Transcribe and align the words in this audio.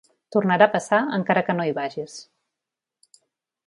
Tornarà 0.35 0.67
a 0.69 0.75
passar 0.77 1.01
encara 1.19 1.45
que 1.51 1.57
no 1.59 1.69
hi 1.73 1.77
vagis. 1.79 2.19